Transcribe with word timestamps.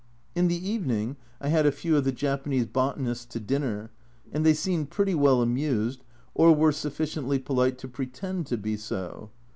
In 0.33 0.47
the 0.47 0.55
evening 0.67 1.15
I 1.39 1.49
had 1.49 1.67
a 1.67 1.71
few 1.71 1.95
of 1.95 2.05
the 2.05 2.11
Japanese 2.11 2.65
botanists 2.65 3.23
to 3.25 3.39
dinner, 3.39 3.91
and 4.31 4.43
they 4.43 4.55
seemed 4.55 4.89
pretty 4.89 5.13
well 5.13 5.43
amused, 5.43 6.03
or 6.33 6.55
were 6.55 6.71
sufficiently 6.71 7.37
polite 7.37 7.77
to 7.77 7.87
pretend 7.87 8.47
to 8.47 8.57
be 8.57 8.77
so. 8.77 9.29